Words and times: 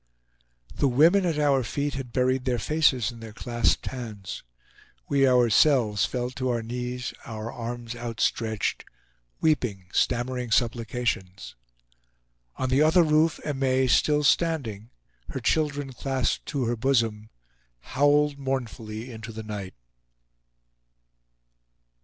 The 0.73 0.87
women, 0.87 1.27
at 1.27 1.37
our 1.37 1.63
feet, 1.63 1.93
had 1.93 2.11
buried 2.11 2.45
their 2.45 2.57
faces 2.57 3.11
in 3.11 3.19
their 3.19 3.31
clasped 3.33 3.85
hands. 3.85 4.41
We, 5.07 5.27
ourselves, 5.27 6.07
fell 6.07 6.31
to 6.31 6.49
our 6.49 6.63
knees, 6.63 7.13
our 7.23 7.51
arms 7.51 7.95
outstretched, 7.95 8.83
weeping, 9.41 9.89
stammering 9.93 10.49
supplications. 10.49 11.53
On 12.55 12.69
the 12.69 12.81
other 12.81 13.03
roof 13.03 13.39
Aimee, 13.45 13.87
still 13.89 14.23
standing, 14.23 14.89
her 15.29 15.39
children 15.39 15.93
clasped 15.93 16.47
to 16.47 16.65
her 16.65 16.75
bosom, 16.75 17.29
howled 17.93 18.39
mournfully 18.39 19.11
into 19.11 19.31
the 19.31 19.43
night. 19.43 19.75